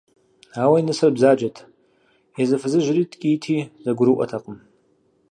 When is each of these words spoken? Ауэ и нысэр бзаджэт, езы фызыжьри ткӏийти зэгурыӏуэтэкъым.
Ауэ 0.61 0.77
и 0.79 0.83
нысэр 0.87 1.11
бзаджэт, 1.15 1.57
езы 2.41 2.57
фызыжьри 2.61 3.03
ткӏийти 3.11 3.55
зэгурыӏуэтэкъым. 3.83 4.57